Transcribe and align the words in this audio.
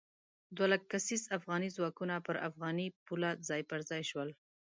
دوه 0.55 0.67
لک 0.71 0.81
کسیز 0.91 1.23
افغاني 1.37 1.69
ځواکونه 1.77 2.15
پر 2.27 2.35
افغاني 2.47 2.87
پوله 3.05 3.29
ځای 3.47 3.61
پر 3.69 3.79
ځای 3.89 4.03
شول. 4.11 4.29